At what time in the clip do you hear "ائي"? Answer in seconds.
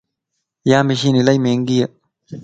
1.83-1.87